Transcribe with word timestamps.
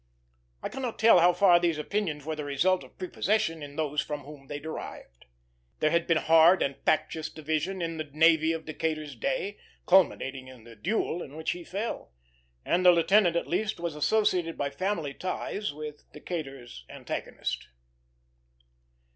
I 0.63 0.69
cannot 0.69 0.97
tell 0.97 1.19
how 1.19 1.31
far 1.31 1.59
these 1.59 1.77
opinions 1.77 2.25
were 2.25 2.35
the 2.35 2.43
result 2.43 2.83
of 2.83 2.97
prepossession 2.97 3.61
in 3.61 3.75
those 3.75 4.01
from 4.01 4.21
whom 4.21 4.47
they 4.47 4.57
derived. 4.57 5.25
There 5.79 5.91
had 5.91 6.07
been 6.07 6.17
hard 6.17 6.63
and 6.63 6.75
factious 6.83 7.29
division 7.29 7.83
in 7.83 7.97
the 7.97 8.05
navy 8.05 8.51
of 8.51 8.65
Decatur's 8.65 9.15
day, 9.15 9.59
culminating 9.85 10.47
in 10.47 10.63
the 10.63 10.75
duel 10.75 11.21
in 11.21 11.35
which 11.35 11.51
he 11.51 11.63
fell; 11.63 12.11
and 12.65 12.83
the 12.83 12.91
lieutenant, 12.91 13.35
at 13.35 13.45
least, 13.45 13.79
was 13.79 13.95
associated 13.95 14.57
by 14.57 14.71
family 14.71 15.13
ties 15.13 15.71
with 15.71 16.11
Decatur's 16.11 16.83
antagonist. 16.89 17.67